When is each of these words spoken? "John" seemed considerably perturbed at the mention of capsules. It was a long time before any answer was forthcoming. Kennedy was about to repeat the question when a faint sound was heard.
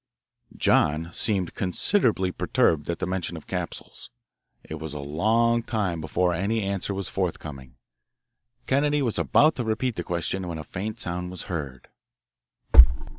"John" 0.57 1.09
seemed 1.13 1.53
considerably 1.53 2.31
perturbed 2.31 2.89
at 2.89 2.97
the 2.97 3.05
mention 3.05 3.37
of 3.37 3.45
capsules. 3.45 4.09
It 4.63 4.79
was 4.79 4.93
a 4.95 4.99
long 4.99 5.61
time 5.61 6.01
before 6.01 6.33
any 6.33 6.63
answer 6.63 6.91
was 6.91 7.07
forthcoming. 7.07 7.75
Kennedy 8.65 9.03
was 9.03 9.19
about 9.19 9.53
to 9.57 9.63
repeat 9.63 9.97
the 9.97 10.03
question 10.03 10.47
when 10.47 10.57
a 10.57 10.63
faint 10.63 10.99
sound 10.99 11.29
was 11.29 11.43
heard. 11.43 11.87